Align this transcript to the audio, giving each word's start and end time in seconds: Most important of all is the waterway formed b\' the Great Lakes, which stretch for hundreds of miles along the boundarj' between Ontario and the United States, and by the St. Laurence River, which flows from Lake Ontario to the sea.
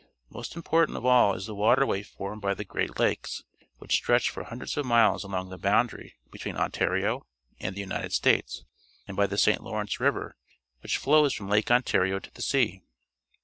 Most 0.31 0.55
important 0.55 0.97
of 0.97 1.05
all 1.05 1.35
is 1.35 1.45
the 1.45 1.53
waterway 1.53 2.01
formed 2.01 2.41
b\' 2.41 2.55
the 2.55 2.63
Great 2.65 2.97
Lakes, 2.97 3.43
which 3.77 3.93
stretch 3.93 4.31
for 4.31 4.45
hundreds 4.45 4.75
of 4.75 4.83
miles 4.83 5.23
along 5.23 5.49
the 5.49 5.59
boundarj' 5.59 6.13
between 6.31 6.57
Ontario 6.57 7.27
and 7.59 7.75
the 7.75 7.81
United 7.81 8.11
States, 8.11 8.63
and 9.07 9.15
by 9.15 9.27
the 9.27 9.37
St. 9.37 9.61
Laurence 9.61 9.99
River, 9.99 10.35
which 10.79 10.97
flows 10.97 11.35
from 11.35 11.49
Lake 11.49 11.69
Ontario 11.69 12.17
to 12.17 12.33
the 12.33 12.41
sea. 12.41 12.81